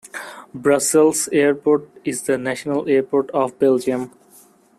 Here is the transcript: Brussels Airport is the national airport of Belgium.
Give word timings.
Brussels 0.55 1.29
Airport 1.31 1.87
is 2.03 2.23
the 2.23 2.35
national 2.35 2.87
airport 2.87 3.29
of 3.35 3.59
Belgium. 3.59 4.09